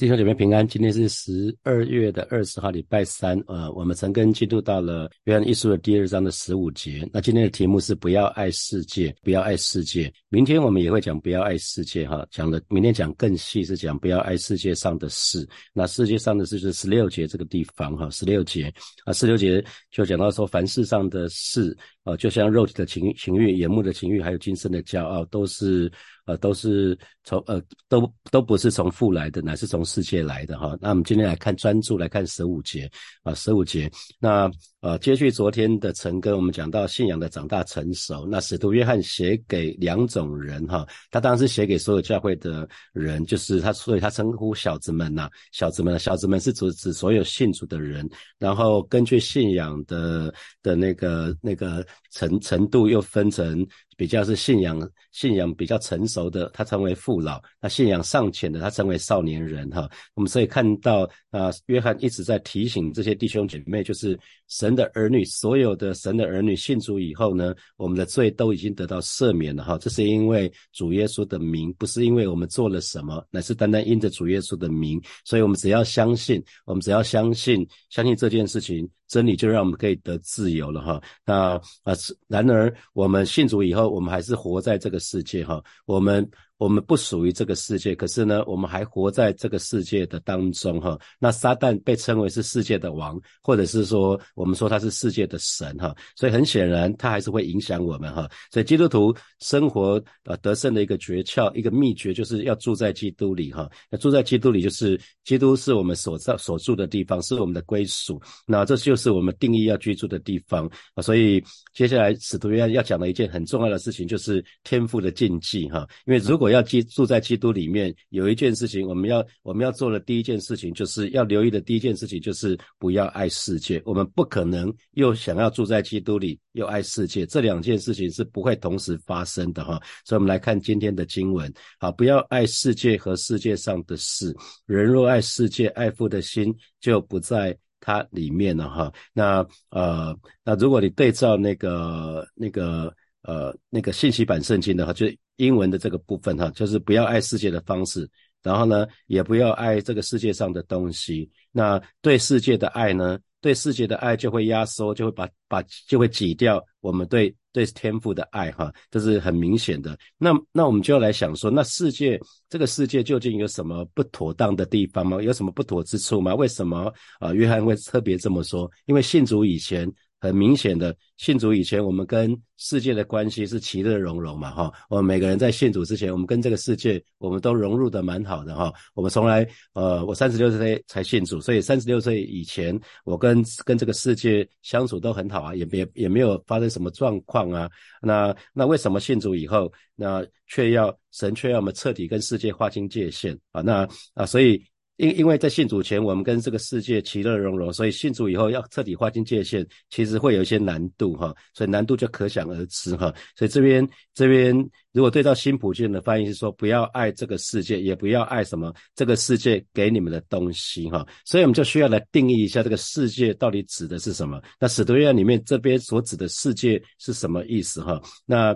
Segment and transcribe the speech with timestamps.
[0.00, 3.38] 弟兄姐妹平安，今天是十二月的二十号，礼拜三。
[3.46, 7.06] 呃，我们曾跟进入到了约翰一书的第二章的十五节。
[7.12, 10.10] 那今天的题目是不要爱世界，不要爱世界。
[10.30, 15.46] 明天我们也会讲不要爱世界，哈，讲的明天讲更细是讲不要爱世界上的事。
[15.74, 18.72] 那世界上的事是十六节这个地方，哈，十六节
[19.04, 25.92] 啊，十六节就讲到说，凡世上的事，呃，就像肉体的情情欲、眼目的情欲，还有今生的骄傲，都是。
[26.30, 30.78] 呃，都是从呃，都都不是从父来的，乃是从世界来的哈。
[30.80, 32.88] 那我们今天来看专注来看十五节
[33.24, 33.90] 啊，十五节。
[34.20, 34.48] 那
[34.80, 38.26] 呃，接续昨天的陈哥，我们讲到信仰的长大成熟。
[38.26, 48.08] 那使徒约翰写给两种人哈，他当时写给所有教会的人，就是他，所以他称呼小子们呐，小子们，小子们是指指所有信主的人。
[48.38, 53.66] 然后根据信仰的的那个那个程程度，又分成。
[53.96, 59.68] 比较是信仰信仰比较成熟的，他成为父老；那信仰尚浅的，他成为少年人。
[59.68, 69.64] 哈，我们所以看到啊，约翰一直在提醒这些弟兄姐妹，就是神神的儿女，所有的神的儿女信主以后呢，我们的罪都已经得到赦免了。
[69.64, 75.02] 哈，这是因为主耶稣的名，不是因为我们做了什么，乃是单单因着主耶稣的名。
[75.24, 78.88] 所以我们只要相信，我们只要相信，相信这件事情。
[79.08, 81.02] 真理就让我们可以得自由了哈。
[81.26, 81.92] 那啊，
[82.28, 85.60] 然而我们信主以后，我们还是活在这个世界哈。
[85.84, 86.30] 我们。
[86.60, 90.98] 我们不属于这个世界，可是呢，我们还活在这个世界的当中哈。
[91.18, 95.96] 那撒旦被称为是世界的王，或者是说我们说他是世界的神哈。
[96.14, 98.28] 所以很显然，他还是会影响我们哈。
[98.52, 103.66] 所以基督徒生活呃得胜的一个诀窍、一个秘诀，就是要住在基督里哈。
[103.90, 108.20] 那住在基督里，就是基督是我们所在所住的地方，是我们的归属。
[108.46, 111.00] 那这就是我们定义要居住的地方啊。
[111.02, 115.88] 所以接下来使徒约翰要讲的一件很重要的事情，就是天赋的禁忌哈。
[116.04, 123.80] 因为如果要基住在基督里面，有一件事情我们要我们要做的第一件事情，就是要留意的第一件事情就是不要爱世界。
[123.84, 129.80] 我们不可能又想要住在基督里又爱世界，这两件事情是不会同时发生的哈。
[130.04, 134.34] 所以，我们来看今天的经文，好，不要爱世界和世界上的事。
[134.66, 138.92] 人若爱世界，爱父的心就不在它里面了哈。
[139.12, 142.94] 那呃，那如果你对照那个那个。
[143.22, 145.04] 呃，那个信息版圣经的话，就
[145.40, 148.08] 英文的这个部分哈，就是不要爱世界的方式，
[148.42, 151.28] 然后呢，也不要爱这个世界上的东西。
[151.50, 159.98] 那对世界的爱呢，对世界的爱就会压缩，就会把把就会挤掉我们对对天赋的爱哈，这是很明显的。
[160.18, 165.22] 那那我们就要来想说，那世界这个世界究竟有什么不妥当的地方吗？
[165.22, 166.34] 有什么不妥之处吗？
[166.34, 167.32] 为什么啊？
[167.32, 168.70] 约翰会特别这么说？
[168.84, 169.90] 因为信主以前。
[170.20, 174.70] 很明显的，信主以前，我们跟世界的关系是其乐融融嘛，哈。
[174.90, 178.70] 我们每个人在信主之前，我们跟这个世界，我们都融入的蛮好的，哈。
[178.94, 187.70] 我们从来，呃，我三十六岁才信主，所以三十六岁以前，我跟跟这个世界相处都很好啊，也也也没有发生什么状况啊。
[188.02, 193.62] 那那为什么信主以后，那却要神却要我们彻底跟世界划清界限啊？
[193.62, 194.62] 那啊，所以。
[195.00, 203.10] 因因为在信主前，我们跟这个世界其乐融融，所以信主以后要彻底划清界限，其实会有一些难度哈，所以难度就可想而知哈。
[203.34, 204.54] 所以这边这边
[204.92, 211.06] 如果对照新普京的翻译是说，不要爱这个世界，也不要爱什么这个世界给你们的东西哈。
[211.24, 214.38] 所以我们就需要来定义一下这个世界到底指的是什么。
[214.58, 217.98] 那使徒约翰里面这边所指的世界是什么意思哈？
[218.26, 218.54] 那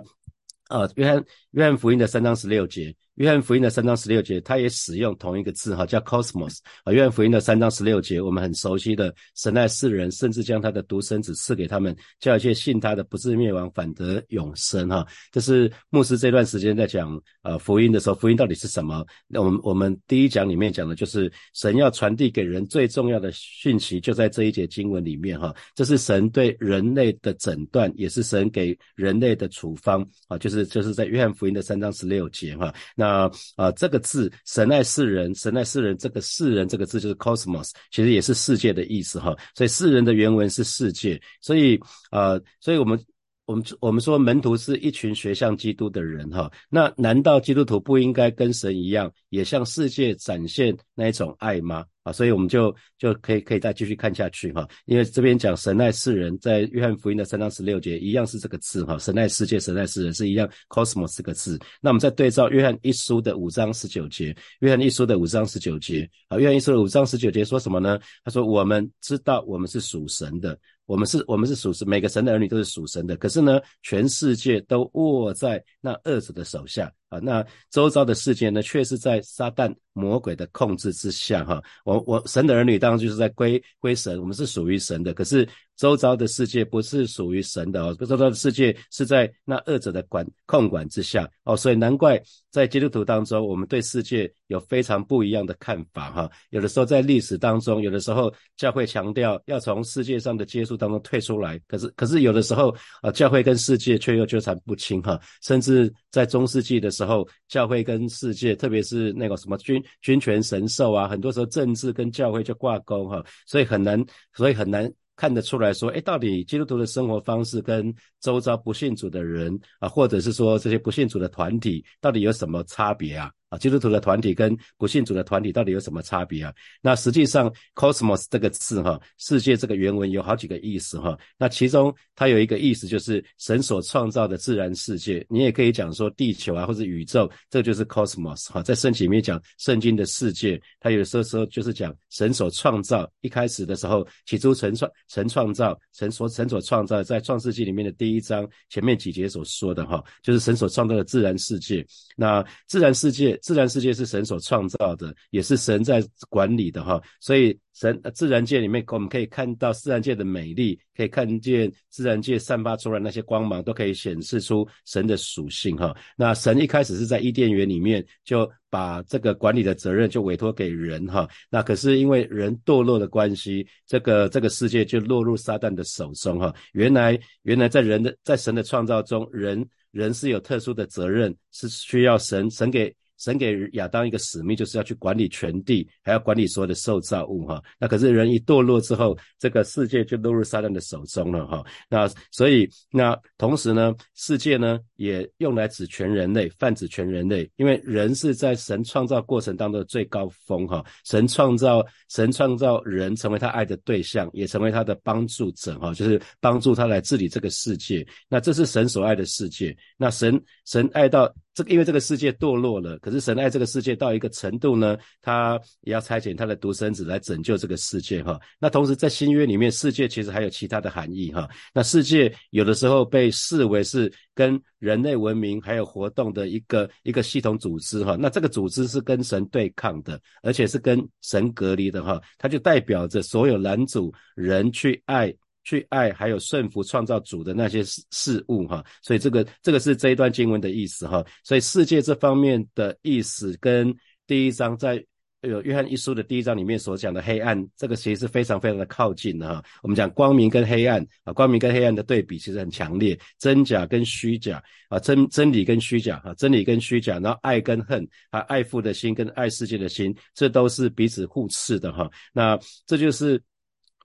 [0.67, 2.95] 啊，约翰约翰福音的三章十六节。
[3.15, 6.91] 约翰福音的三章十六节，他也使用同一个字哈，叫 cosmos 啊。
[6.91, 15.07] 约翰福音的三章十六节，我们很熟悉的，神爱世人，甚至将他的独生子赐给他们，叫一切信他的不至灭亡，反得永生哈。
[15.31, 19.05] 这是牧师这段时间在讲呃福音的时候，福音到底是什么？
[19.27, 25.55] 那我们我们第一讲里面讲的就是神要传递给人最重要的讯息，就在这一节经文里面哈。
[25.73, 32.73] 这是神对人类的诊断，也是神给人类的处方啊，就是就是在约翰福音的三章十六节哈。
[32.93, 39.35] 那那啊，这个字“神爱世人”，“神爱世人”这个“世人”这个字就是 cosmos，其实也是世界的意思哈。
[39.55, 41.21] 所以“世人”的原文是世界。
[41.39, 41.79] 所以
[42.09, 42.99] 啊，所以我们
[43.45, 46.51] 我们我们说门徒是一群学像基督的人哈。
[46.67, 51.85] 那难道基督徒不应该跟神一样，也向世界展现那一种爱吗？
[52.05, 61.59] 啊，所以我们就就可以可以再继续看下去哈，因为这边讲神爱世人，在约翰福音的三章十六节一样是这个字哈，神爱世界，神爱世人是一样，cosmos 这个字。
[61.81, 67.99] 那我们再对照约翰一书的五章十九节，约翰一书的五章十九节啊，约翰一书的五章十九节说什么呢？
[68.23, 70.55] 他说我们知道我们是属神的，
[70.85, 73.17] 我们是我们是属神，每个神的儿女都是属神的。
[73.17, 76.91] 可是呢，全世界都握在那恶者的手下。
[77.09, 81.61] 啊，那周遭的世界呢，却是在撒旦魔鬼的控制之下哈。
[81.83, 85.13] 我我神的儿女当然就是在归归神，我们是属于神的。
[85.13, 96.29] 可是周遭的世界不是属于神的哦，周遭的世界是在那二者的管控管之下哦，所以难怪在基督徒当中，我们对世界有非常不一样的看法哈。
[96.49, 114.89] 有的时候在历史当中，有的时候教会强调要从世界上的接触当中退出来，可是可是有的时候啊，教会跟世界却又纠缠不清哈，甚至在中世纪的时候，教会跟世界，特别是那个什么君君权神授啊，很多时候政治跟教会就挂钩哈，所以很难，所以很难。
[115.15, 123.31] 看得出来说，哎，到底基督徒的生活方式跟周遭不信主的人啊，或者是说这些不信主的团体，到底有什么差别啊？
[123.49, 126.51] 啊，基督徒的团体跟不信主的团体到底有什么差别啊？
[126.81, 131.15] 那实际上，cosmos 这个字哈，世界这个原文有好几个意思哈。
[131.37, 138.63] 那其中它有一个意思就是神所创造的自然世界，你也可以讲说地球啊，或者宇宙，这就是 cosmos 哈。
[138.63, 143.07] 在圣经里面讲圣经的世界，它有时候时候就是讲神所创造。
[143.21, 151.85] 一开始的时候，起初神创神创造，神所神所创造，在创世纪里面的第一章前面几节所说的哈，就是神所创造的自然世界。
[152.15, 153.34] 那自然世界。
[153.41, 165.95] 自然世界是神所创造的，也是神在管理的哈，所以神自然界里面，我们可以看到自然界的美丽，可以看见自然界散发出来那些光芒，都可以显示出神的属性哈。
[166.15, 176.53] 那神一开始是在伊甸园里面就把这个管理的责任就委托给人哈，那可是因为人堕落的关系，这个这个世界就落入撒旦的手中哈。
[176.73, 182.95] 原来原来在人的在神的创造中，人人是有特殊的责任，是需要神神给。
[183.17, 187.61] 神给亚当一个使命，就是要去管理全地，还要管理所有的受造物哈。
[187.79, 191.65] 那可是人一堕落之后，这个世界就落入撒旦的手中了哈。
[191.89, 200.85] 那所以那同时呢，世界呢也用来指全人类，泛指全人类，因为人是在神创造过程当中的最高峰哈。
[201.05, 208.05] 神创造神创造人成为他爱的对象，也成为他的帮助者哈，就是帮助他来治理这个世界。
[208.27, 209.75] 那这是神所爱的世界。
[209.97, 211.33] 那神神爱到。
[211.55, 218.37] 这个因为这个世界堕落了，可是神爱这个世界到一个程度呢，他也要差遣他的独生子来拯救这个世界哈。
[218.59, 221.49] 那同时在新约里面，世界其实还有其他的含义哈。
[221.73, 228.17] 那世界有的时候被视为是跟人类文明还有活动的一个一个系统组织哈。
[228.19, 232.21] 那这个组织是跟神对抗的，而且是跟神隔离的哈。
[232.37, 235.33] 它就代表着所有男主人去爱。
[235.65, 243.93] 去爱还有顺服创造主的那些事事物哈，所以这个这个是这一段经文的意思哈，所以世界这方面的意思跟
[244.27, 245.03] 第一章在
[245.41, 249.63] 有约翰一书的第一章里面所讲的黑暗，这个其实是非常非常的靠近的哈。
[249.83, 262.09] 我们讲光明跟黑暗啊，光明跟黑暗的对比其实很强烈，真假跟虚假啊，真真理跟虚假啊，真理跟虚假，然后爱跟恨啊，爱父的心跟爱世界的心，这都是彼此互斥的哈。
[262.33, 263.41] 那这就是。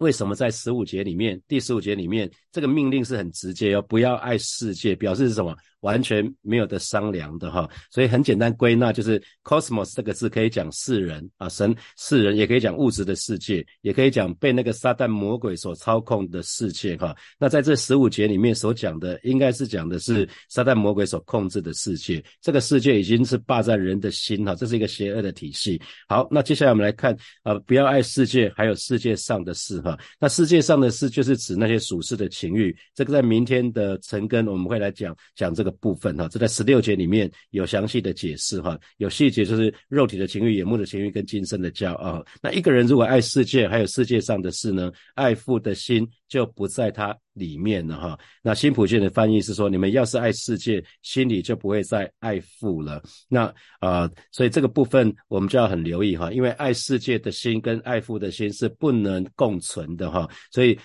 [0.00, 5.54] 为什么在十五节里面，第十五节里面，这个命令是很直接哦，不要爱世界，表示是什么？
[5.80, 17.16] 完全没有的商量的哈，所以很简单归纳就是 cosmos 这个字可以讲世人啊，神世人也可以讲物质的世界，也可以讲被那个撒旦魔鬼所操控的世界哈。
[17.38, 25.80] 那在这十五节里面所讲的，应该是讲的是撒旦魔鬼所控制的世界，这个世界已经是霸占人的心哈，这是一个邪恶的体系。
[26.08, 29.98] 好，那接下来我们来看啊，不要爱世界，还有世界上的事哈。
[30.18, 35.69] 那世界上的事就是指那些属世的情欲，这个在明天的晨更我们会来讲讲这个。
[35.70, 42.24] 部分哈，这在十六节里面有详细的解释哈，有细节就是肉体的情欲、眼目的情欲跟今生的骄傲。
[42.42, 48.18] 那一个人如果爱世界，还有世界上的事呢，爱父的心就不在他里面了哈。
[48.42, 53.02] 那新普逊的翻译是说，你们要是爱世界，心里就不会再爱父了。
[53.28, 60.78] 那啊，所以这个部分我们就要很留意哈，因为爱世界的心跟爱父的心是不能共存的哈，所以。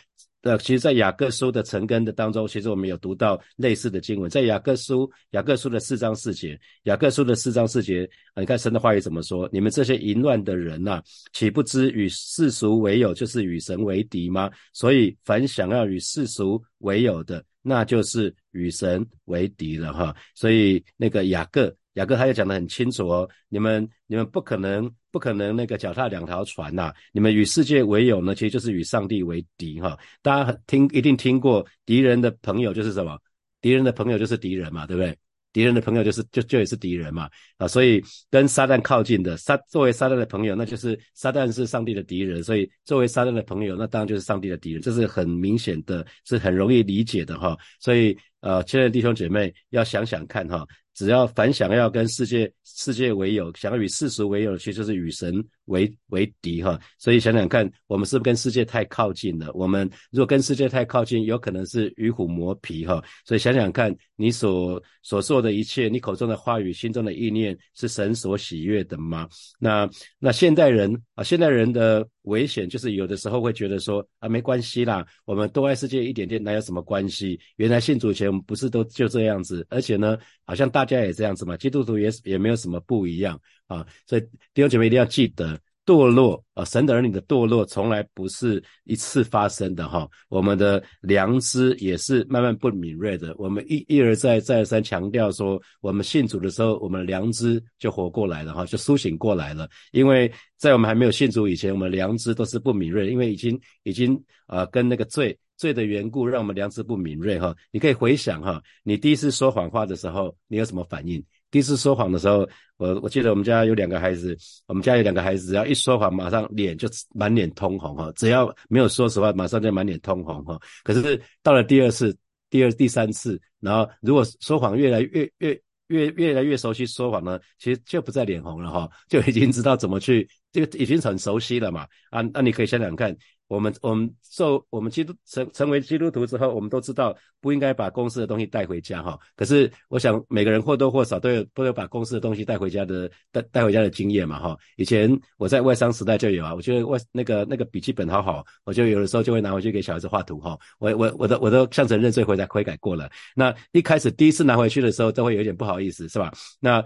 [0.47, 9.49] 那其实，在雅各书的成根的当中，其实我们有读到类似的经文，在雅各书雅各书的四章四节，雅各书的四章四节，你看神的话语怎么说？
[9.51, 11.01] 你们这些淫乱的人呐，
[11.33, 14.51] 岂不知与世俗为友，就是与神为敌吗？
[14.71, 20.15] 所以，凡想要与世俗为友的，那就是与神为敌了哈。
[20.35, 21.75] 所以，那个雅各。
[21.95, 29.97] 雅各他也讲得很清楚哦，你们你们不可能不可能那个脚踏两条船呐，你们与世界为友呢，其实就是与上帝为敌哈。
[30.21, 33.17] 大家听一定听过，敌人的朋友就是什么？
[33.61, 35.17] 敌人的朋友就是敌人嘛，对不对？
[35.53, 47.57] 敌人的朋友就是就就也是敌人嘛啊，所以跟撒旦靠近的撒作为撒旦的朋友，那就是撒旦是上帝的敌人，所以作为撒旦的朋友，那当然就是上帝的敌人，这是很明显的，是很容易理解的哈。
[47.79, 48.17] 所以。
[48.41, 50.63] 呃，亲爱的弟兄姐妹，要想想看哈。
[50.95, 56.79] 只要凡想要跟世界世界为友，想要与世俗为友，其实就是与神为为敌哈。
[56.97, 59.51] 所以想想看，我们是不是跟世界太靠近了？
[59.53, 63.03] 我们如果跟世界太靠近，有可能是与虎磨皮哈。
[63.25, 69.27] 所以想想看，你所所做的一切，你口中的话语、心中的意念，是神所喜悦的吗？
[69.59, 77.37] 那那现代人啊，现代人的危险就是有的时候会觉得说啊，没关系啦，我们多爱世界一点点，哪有什么关系？
[77.57, 80.84] 原来信主前我们不是都就这样子，而且呢，好像大。
[80.85, 84.21] 家也这样子嘛，基督徒也也没有什么不一样啊，所以
[84.53, 93.35] 弟兄姐妹一定要记得，堕落啊，神的儿女的堕落从来不是一次发生的哈，我们的良知也是慢慢不敏锐的。
[93.37, 99.67] 我们一一而再再而三强调说，我们信主的时候，我们良知就活过来了哈，就苏醒过来了。
[99.91, 105.37] 因为在我们还没有信主以前，我们良知都是不敏锐，因为已经已经啊跟那个罪。
[105.57, 107.55] 罪的缘故，让我们良知不敏锐哈。
[107.71, 111.23] 你可以回想哈，你第一次说谎话的时候，你有什么反应？
[111.51, 118.11] 第一次说谎的时候，我我记得我们家有两个孩子，我们家有两个孩子，只要一说谎，马上脸就满脸通红哈。
[118.17, 120.59] 只要没有说实话，马上就满脸通红哈。
[120.83, 122.13] 可是到了第二次、
[122.49, 125.57] 第二、第三次，然后如果说谎越来越越
[125.87, 131.87] 越越来越熟悉说谎呢，其实就不再脸红了哈，就已经知道怎么去，这个已经很熟悉了嘛。
[132.09, 133.15] 啊，那你可以想想看。
[133.47, 139.19] 我们我们受我们基督成成为基督徒之后，我们都知道不应该把公司的东西带回家哈。
[139.35, 144.57] 可是我想每个人或多或少都有都有把公司的东西带回家的带带回家的经验嘛哈。
[144.77, 150.57] 以前我在外商时代就有啊，我觉得外那个那个笔记本好好，我就有的时候就会拿回去给小孩子画图哈。
[150.79, 153.09] 我我我都我都向神认罪悔改悔改过了。
[153.35, 156.31] 那一开始第一次拿回去的时候都会有点不好意思是吧？
[156.59, 156.83] 那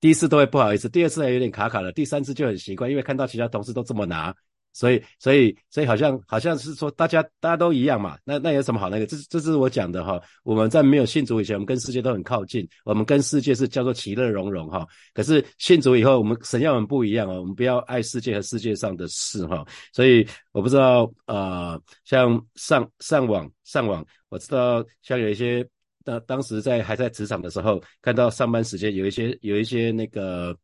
[0.00, 4.32] 第一次都会不好意思，第二次还有点卡卡的，第三次就很习惯，因为看到其他同事都这么拿。
[4.72, 8.16] 所以，所以，所以好像好像是说，大家大家都一样嘛。
[8.24, 9.06] 那那有什么好那个？
[9.06, 10.20] 这这是我讲的哈。
[10.44, 14.86] 我们在没有信主以前，我们跟世界都很靠近，我们跟世界是叫做其乐融融哈。
[15.12, 19.64] 可是信主以后，我们神要我们不一样哦，我们不要爱世界和世界上的事哈。
[19.92, 25.66] 所以我不知道呃，像上上网上网，我知道像有一些
[26.02, 30.56] 当当时在还在职场的时候，看到上班时间有一些有一些那个。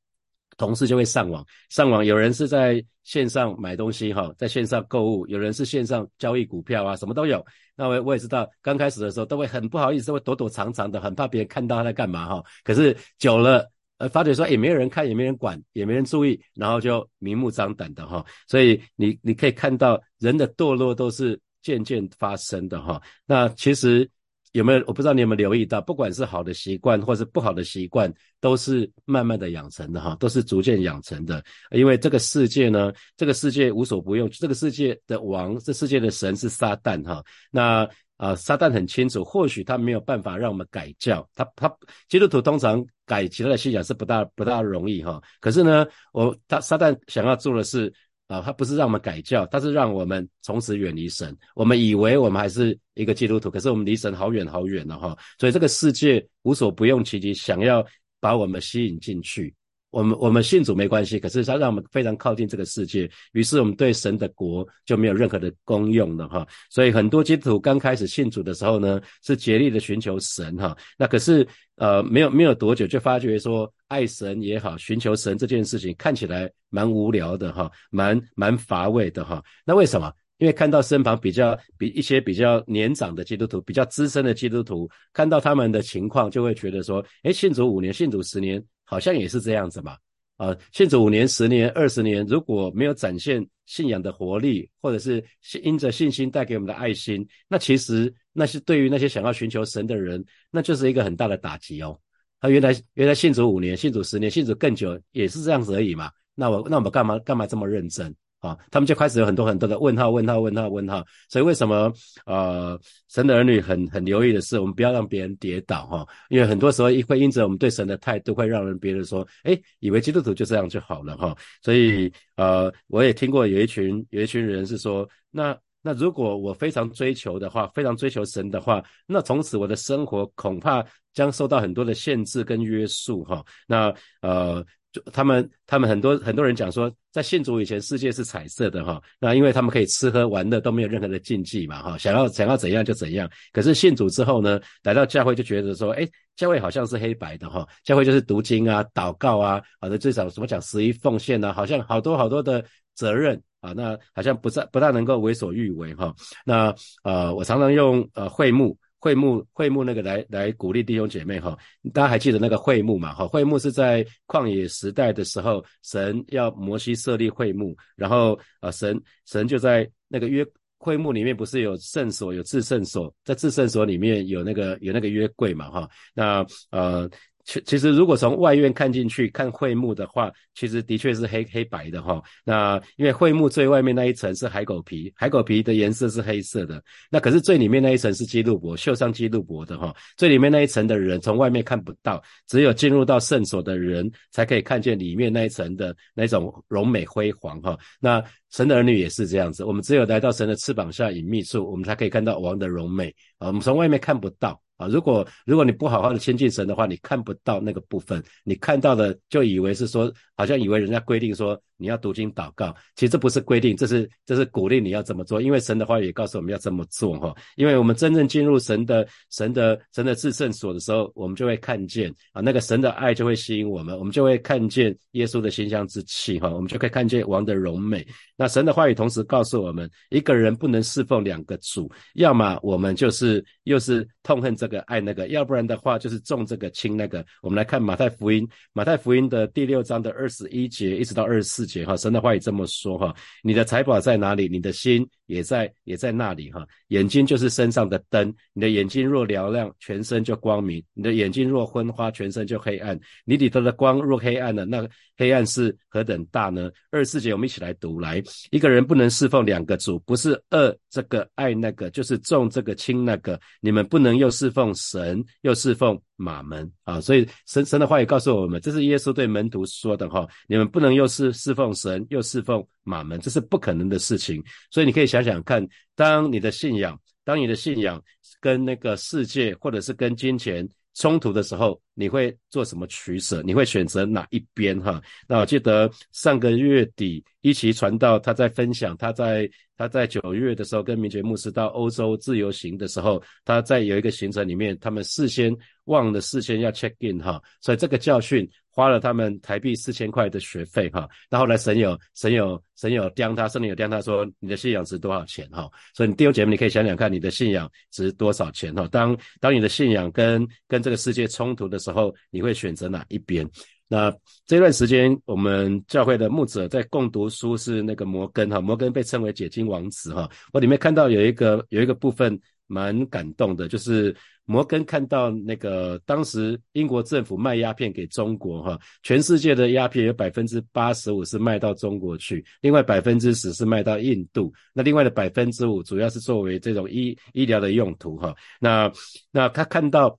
[0.58, 7.42] 同事就会上网，上网有人是在线上买东西哈，在线上购物，有人是线上交易股票啊，什么都有。
[7.74, 12.44] 那我我也知道，刚开始的时候都会很不好意思，会躲躲藏藏的，很怕别人看到他在干嘛哈。
[12.62, 18.22] 可是久了，呃，发觉说也没有人看，也没人管，也没人注意，然后就明目张胆的哈。
[18.46, 23.00] 所以你你可以看到人的堕落都是渐渐发生的哈。
[23.24, 24.10] 那其实。
[24.58, 24.82] 有没有？
[24.88, 31.42] 我不知道你有没有留意到，不管是好的习惯或是不好的习惯，都是慢慢的养成的哈，都是逐渐养成的。
[31.70, 37.22] 因为这个世界呢，这个世界无所不用，这个世界的王，这世界的神是撒旦哈。
[37.52, 41.72] 那啊，撒旦很清楚，或许他没有办法让我们改教，他他
[42.08, 45.22] 基督徒通常改其他的信仰是不大不大容易哈。
[45.40, 47.92] 可是呢，我他撒旦想要做的是。
[48.28, 51.36] 啊，他不是让我们改教，他是让我们从此远离神。
[51.54, 55.16] 我们以为我们还是一个基督徒，可是我们离神好远好远了哈。
[55.40, 57.84] 所以这个世界无所不用其极，想要
[58.20, 59.54] 把我们吸引进去。
[59.90, 66.46] 我们我们信主没关系，可是他让我们非常靠近这个世界，于是我们对神的国就没有任何的功用了哈。
[66.68, 70.76] 所以很多基督徒刚开始信主的时候呢，是竭力的寻求神哈。
[70.98, 79.42] 那可是呃没有没有多久就发觉说，爱神也好，寻求神这件事情看起来蛮无聊的哈，蛮蛮乏味的哈。
[79.64, 80.12] 那为什么？
[80.38, 88.64] 因为看到身旁比较比一些比较年长的基督徒，比较资深的基督徒，看到他们的情况，就会觉得说，诶，信主五年，信主十年。
[88.90, 89.98] 好像也是这样子嘛，
[90.38, 95.22] 啊，信主五年、十年、二十年，如果没有展现信仰的活力，或者是
[95.62, 102.00] 因着信心带给我们的爱心，那其实那是对于那些想要寻求神的人，那就是一个很大的打击哦。
[102.40, 106.10] 他原来原来信主五年、信主十年、信主更久，也是这样子而已嘛。
[106.34, 108.16] 那我那我们干嘛干嘛这么认真？
[108.40, 111.04] 啊，他们就开始有很多很多的问号，问号，问号，问号。
[111.28, 111.92] 所以为什么
[112.24, 112.78] 呃，
[113.08, 121.36] 神的儿女很很留意的是，我们不要让别人跌倒哈，因为很多时候会因着我们对神的态度，会让人别人说，哎，以为基督徒就这样就好了哈。
[121.62, 133.44] 所以呃，我也听过有一群有一群人是说，那那如果我非常追求的话，非常追求神的话，那从此我的生活恐怕将受到很多的限制跟约束哈。
[133.66, 133.92] 那
[134.22, 134.64] 呃。
[135.12, 139.00] 他们，他们很多很多人讲说，在信主以前，世界是彩色的哈。
[139.18, 141.98] 那因为他们可以吃喝玩乐，都没有任何的禁忌嘛哈。
[141.98, 143.28] 想要想要怎样就怎样。
[143.52, 147.66] 可是信主之后呢，来到教会就觉得说，哎，教会好像是黑白的哈。
[147.84, 152.64] 教会就是读经啊、祷告啊，好的，最少怎么讲十一奉献啊，好像好多好多的
[152.94, 153.72] 责任啊。
[153.72, 156.14] 那好像不再不大能够为所欲为哈。
[156.44, 156.74] 那
[157.04, 158.76] 呃，我常常用呃会幕。
[158.98, 161.56] 会幕会幕那个来来鼓励弟兄姐妹哈，
[161.92, 163.14] 大家还记得那个会幕嘛？
[163.14, 170.44] 哈，会幕是在旷野时代的时候，神要摩西设立会幕，然后啊神神就在那个约
[170.78, 175.70] 会幕里面不是有圣所有至圣所，在至圣所里面有那个有那个约柜嘛？
[175.70, 177.08] 哈，那呃。
[177.48, 182.22] 其其实，如果从外院看进去看会幕的话，其实的确是黑黑白的哈。
[182.44, 186.84] 那因为会幕最外面那一层是海狗皮，海狗皮的颜色是黑色的。
[187.10, 189.96] 那可是最里面那一层是基路伯，绣上基路伯的哈。
[190.18, 197.78] 最里面那一层的人从外面看不到，只有进入到圣所的人才可以看见里面那一层的那种荣美辉煌哈。
[197.98, 203.46] 那神的儿女也是这样子，我们只有来到神的翅膀下隐秘处，我们才可以看到王的荣美啊。
[203.46, 204.60] 我们从外面看不到。
[204.78, 211.60] 啊，如果如果你不好好的亲近神的话，你看不到那个部分，你看到的就以为是说，好像以为人家规定说。
[211.78, 217.32] 你要读经祷告，其实这不是规定，这是这是鼓励你要这么做，因为神的话也告诉我们要这么做哈。
[217.54, 228.04] 因为我们真正进入神的神的神的至圣所的时候，我们就会看见啊，那个神的爱就会吸引我们，我们就会看见耶稣的馨香之气哈，我们就可以看见王的荣美。
[228.36, 237.24] 那神的话语同时告诉我们，一个人不能侍奉两个主，要么我们就是又是痛恨这个爱那个，要不然的话就是重这个轻那个。
[237.40, 241.67] 我们来看马太福音，马太福音的第六章的二十一节一直到二十四。
[241.68, 246.66] 节哈，神的话也这么说哈，你的财宝在哪里，你的心也在也在那里哈。
[246.88, 252.98] 眼睛就是身上的灯，你的眼睛若嘹亮，全身就光明；你的眼睛若昏花，全身就黑暗。
[253.24, 254.84] 你里头的光若黑暗了，那
[255.16, 256.68] 黑暗是何等大呢？
[256.90, 258.20] 二十四节我们一起来读来，
[258.50, 263.40] 一个人不能侍奉两个主，不是恶这个爱那个，就是重这个轻那个。
[263.60, 265.96] 你们不能又侍奉神，又侍奉。
[266.20, 274.42] 马门啊，所以神神的话也告诉我们，这是耶稣对门徒说的哈，你们不能又是侍奉神，又侍奉马门，这是不可能的事情。
[274.70, 275.64] 所以你可以想想看，
[275.94, 278.02] 当你的信仰，当你的信仰
[278.40, 283.42] 跟那个世界或者是跟金钱冲突的时候，你会做什么取舍？
[283.42, 285.00] 你会选择哪一边哈？
[285.28, 295.54] 那我记得上个月底一起传道，他在分享，他在他在九月的时候跟明觉牧师到欧洲自由行的时候，他在有一个行程里面，他们事先。
[295.88, 298.46] 忘了事先要 check in 哈，所以这个教训
[298.78, 301.08] 花了他们台币四千块的学费哈。
[301.28, 305.68] 然后来神有神有神有刁他，神有刁他说你的信仰值多少钱哈？
[305.92, 308.86] 所以弟兄姐妹，你可以想想看你的信仰值多少钱哈？
[308.86, 313.44] 当当你的信仰跟跟这个世界冲突的时候，你会选择哪一边？
[313.88, 314.14] 那
[314.46, 320.30] 这段时间我们教会的牧者在共读书是那个摩根哈，摩根被称为解经王子哈。
[320.52, 324.14] 我里面看到有一个有一个部分蛮感动的，就是。
[324.50, 338.90] 摩根看到那个当时英国政府卖鸦片给中国，哈，全世界的鸦片有百分之八十五是卖到中国去，另外百分之十是卖到印度，那另外的百分之五主要是作为这种医医疗的用途，哈，那
[339.30, 340.18] 那他看到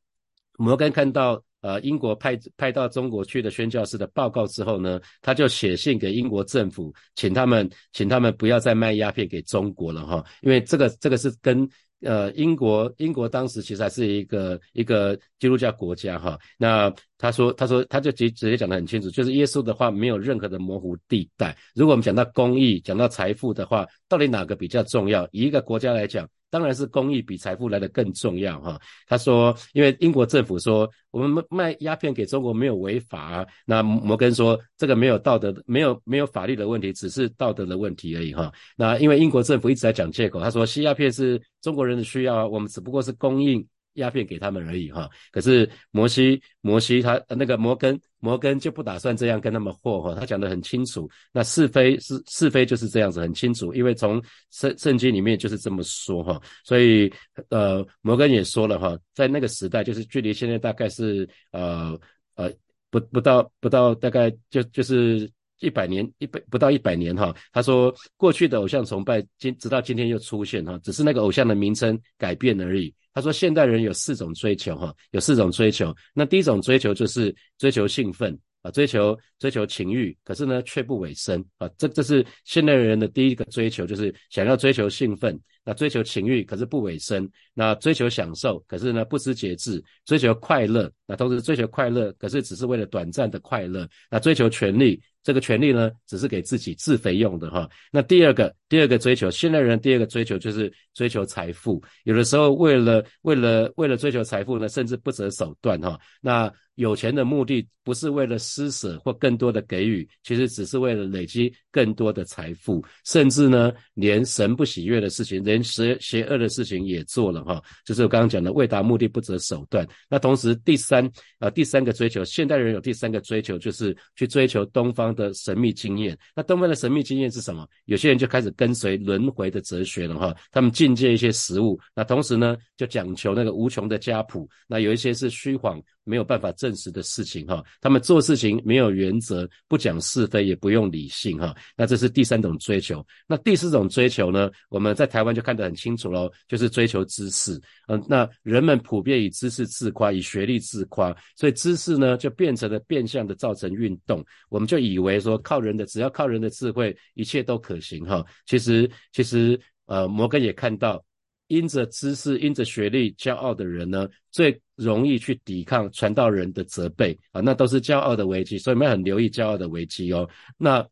[0.59, 11.67] 摩根看到呃英国派派到中国去的宣教士的报告之后呢，他就写信给英国政府，请他们请他们不要再卖鸦片给中国了，哈，因为这个这个是跟。
[12.01, 16.39] 呃，英国英国当时其实还是一个一个基督教国家哈。
[16.57, 21.55] 那他说，他说，他就直直接讲得很清楚，就是耶稣的话没有任何的模糊地带。
[21.75, 25.27] 如果我们讲到公益，讲到财富的话，到底哪个比较重要？
[25.31, 26.27] 以一个国家来讲。
[26.49, 28.79] 当然是公益比财富来的更重要哈。
[29.07, 38.51] 他说，因为英国政府说我们卖鸦片给中国没有违法，那摩根说这个没有道德，没有没有法律的问题，只是道德的问题而已哈。
[38.75, 43.65] 那因为英国政府一直在讲借口，他说吸鸦片是中国人的需要，我们只不过是供应。
[43.93, 54.21] 鸦片给他们而已哈，可是摩西摩西他那个摩根摩根就不打算这样跟他们和哈，他讲得很清楚，那是非是是非就是这样子很清楚，因为从
[54.51, 57.11] 圣圣经里面就是这么说哈，所以
[57.49, 61.99] 呃摩根也说了哈，在那个时代就是距离现在大概是呃
[62.35, 62.49] 呃
[62.89, 72.93] 不不到不到大概就就是一百年一百不到一百年哈，他说过去的偶像崇拜今直到今天又出现哈，只是那个偶像的名称改变而已。
[73.19, 75.93] 他说：“现代人有四种追求，哈，有四种追求。
[76.13, 81.69] 那第一种追求就是追求兴奋啊，追求追求情欲，可是呢却不尾声啊。
[81.77, 85.37] 这这是现代人的第一个追求，就是想要追求兴奋，
[85.69, 87.29] 那追求情欲，可是不委身。
[87.53, 93.87] 那追求享受，可是呢不知节制，追求快乐，那同时追求快乐，可是只是为了短暂的快乐。
[94.09, 97.69] 那追求权利。”这个权利呢，只是给自己自肥用的哈。
[97.91, 101.83] 那第二个，第二个追求，现代人第二个追求就是追求财富。
[102.05, 105.99] 有的时候为了为了为了追求财富呢，甚至不择手段哈。
[106.21, 117.61] 那有钱的目的不是为了施舍或更多的给予，其实只是为了累积更多的财富，甚至呢，连神不喜悦的事情，连邪邪恶的事情也做了哈。
[117.85, 119.87] 就是我刚刚讲的，为达目的不择手段。
[120.09, 126.17] 那同时，第三啊，第三个追求，现代人有第三个追求，就是去追求东方的神秘经验。
[126.35, 127.67] 那东方的神秘经验是什么？
[127.85, 130.35] 有些人就开始跟随轮回的哲学了哈。
[130.51, 134.49] 他们进阶一些食物，那同时呢，就讲求那个无穷的家谱。
[134.67, 135.81] 那有一些是虚晃。
[136.09, 141.55] 没有办法证实的事情哈，他们做事情没有原则，不讲是非，也不用理性哈。
[141.77, 143.05] 那这是第三种追求。
[143.27, 144.49] 那第四种追求呢？
[144.69, 147.61] 我们在台湾就看得很清楚喽，就是追求知识。
[147.87, 154.25] 嗯，那人们普遍以知识自夸，以学历自夸，所以知识呢就变成了变相的造成运动。
[154.49, 158.25] 我们就以为说靠人的，只要靠人的智慧，一切都可行哈。
[158.47, 161.03] 其实，其实呃，摩根也看到。
[161.49, 170.29] 因着知识、因着学历骄傲的人呢，最容易去抵抗传道人的责备啊，那都是骄傲的危机，所以我们要很留意骄傲的危机哦。
[170.57, 170.87] 那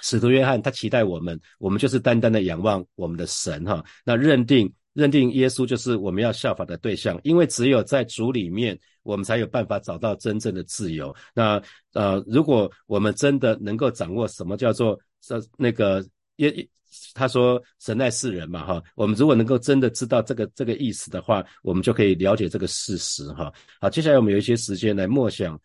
[0.00, 11.14] 使徒约翰他期待我们，我们就是单单的仰望我们的神哈，那认定认定耶稣就是我们要效法的对象，因为只有在主里面，我们才有办法找到真正的自由。
[11.34, 16.04] 那呃，如果我们真的能够掌握什么叫做这那个
[16.36, 16.68] 耶。
[17.14, 23.52] 他说：“神爱世人嘛，哈，我们如果能够真的知道这个这个意思的话，我们就可以了解这个事实，哈。
[23.80, 25.60] 好，接下来我们有一些时间来默想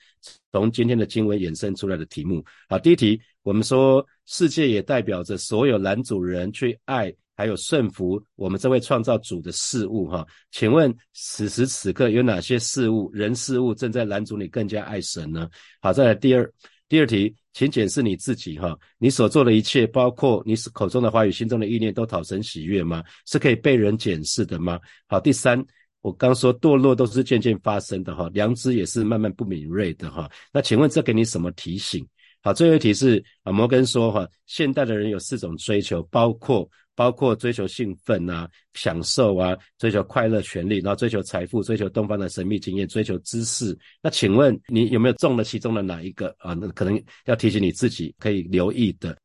[0.51, 2.43] 从今天的经文衍生出来的题目。
[2.67, 10.25] 好，第一题，我们说世界也代表着所有男主人去爱还有顺服我们这位创造主的事物，哈。
[10.51, 15.49] 请问此时此刻有哪些事物、人事物正在男主你更加爱神呢？
[15.81, 16.51] 好，再来第二。”
[16.89, 23.03] 第二题，请检视你自己哈，你所做的一切，包括你口中的话语、心中的意念，都讨神喜悦吗？
[23.25, 24.79] 是可以被人检视的吗？
[25.09, 25.61] 好，第三，
[25.99, 30.31] 我刚说堕落都是渐渐发生的哈，良知也是慢慢不敏锐的哈。
[30.53, 32.07] 那请问这给你什么提醒？
[32.41, 36.65] 好，最后一题是，摩根说哈，现代的人有四种追求，包括。
[36.99, 43.77] 包括追求兴奋啊、享受啊、追求快乐、权利，然后追求财富、追求东方的神秘经验、追求知识。
[44.03, 46.53] 那请问你有没有中了其中的哪一个啊？
[46.53, 49.17] 那可能要提醒你自己可以留意的。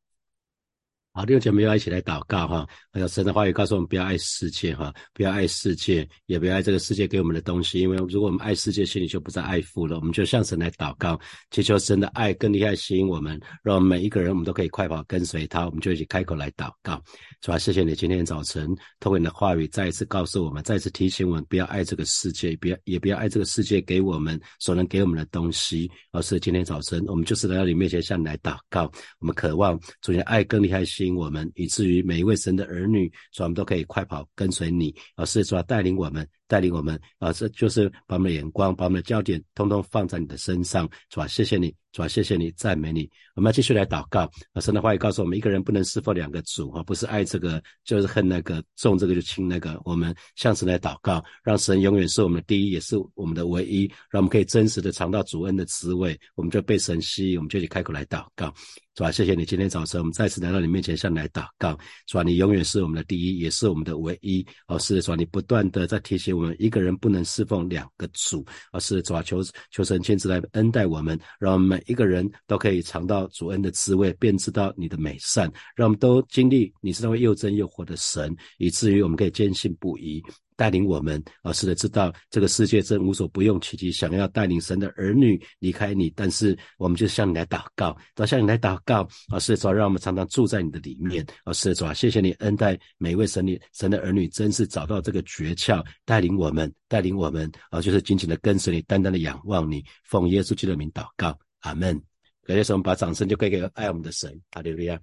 [1.17, 2.67] 好，弟兄姐妹要一起来祷告哈。
[2.91, 7.79] 还有神的话语告诉我们，不要爱世界哈，不要爱世界，也不要爱这个世界给我们的东西。
[7.79, 9.95] 因为如果我们爱世界，心里就不再爱父了。
[9.95, 11.17] 我们就向神来祷告，
[11.51, 15.65] 祈求神的爱更厉害吸引我们，让每一个人我们都可以快跑跟随他。
[15.65, 17.01] 我们就一起开口来祷告，
[17.41, 17.57] 是吧？
[17.57, 18.67] 谢谢你今天早晨
[18.99, 25.89] 透过你的话语再一次告诉我们，再次提醒我们，不要爱这个世界，不要也不要爱这个世界给我们所能给我们的东西。
[26.11, 31.04] 而是今天早晨，我们就是来到你面前向你来祷告，我们渴望主的爱更厉害吸。
[31.05, 41.27] 引我们，以至于每一位神的儿女，所以我们都可以快跑跟随你，而是说带领我们，带领我们，啊，这就是把我们的眼光，把我们的焦点，通通放在你的身上，是吧？
[41.27, 42.07] 谢谢你，是吧？
[42.07, 43.09] 谢谢你，赞美你。
[43.35, 44.29] 我们要继续来祷告。
[44.53, 49.79] 啊，神的话语告诉我们，一个人不能侍奉两个主，啊，不是爱这个就是恨那个，重这个就轻那个。
[49.85, 56.17] 我们向神来祷告，让神永远是我们的第一，也是我们的唯一，让我们可以真实的尝到主恩的滋味。
[56.35, 58.53] 我们就被神吸引，我们就去开口来祷告。
[58.95, 59.11] 是吧？
[59.11, 61.77] 谢谢你今天早晨，我们再次来到你面前，向你来祷告。
[62.07, 62.23] 是吧？
[62.23, 64.45] 你永远是我们的第一，也是我们的唯一。
[64.67, 65.15] 哦，是的，是吧？
[65.17, 68.45] 你不断的在提醒我们，一个人不能侍奉两个主。
[68.71, 75.51] 哦是的主啊，求求神亲自来恩待我们，让我们每一个人都可以尝到主恩的滋味，便知道你的美善。
[75.75, 80.23] 让我们都经历你是那位又真又活的神，以至于我们可以坚信不疑。
[80.55, 102.01] 带领我们，而是的知道这个世界正无所不用其极，想要带领神的儿女离开你，但是我们就向你来祷告，都向你来祷告，而是主让我们常常住在你的里面，而是主谢谢你恩待每位神女神的儿女，真是找到这个诀窍，带领我们，带领我们，啊，就是紧紧的跟随你，单单的仰望你，奉耶稣基督的名祷告，阿门。
[102.43, 104.99] 感谢神，把掌声就归给爱我们的神，哈利路亚。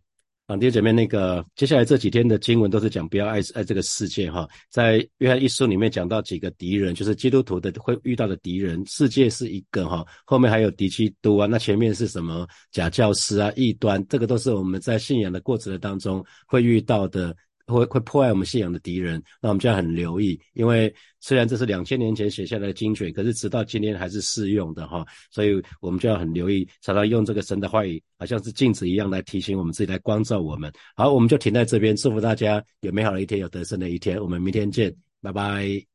[0.47, 17.35] 啊，弟兄姐妹，那个接下来这几天的经文都是讲不要爱爱这个世界哈，在约翰一书里面讲到几个敌人，就是基督徒的会遇到的敌人，世界是一个哈，后面还有敌基督啊，那前面是什么假教师啊、异端，这个都是我们在信仰的过程当中会遇到的。
[17.73, 30.73] 会会破坏我们信仰的敌人，那我们就要很留意，因为虽然这是两千年前写下来的精髓，可是直到今天还是适用的哈，所以我们就要很留意，常常用这个神的话语，好像是镜子一样来提醒我们自己，来光照我们。
[30.95, 34.21] 好，我们就停在这边，祝福大家有美好的一天，有得胜的一天。
[34.21, 35.92] 我们明天见，拜拜。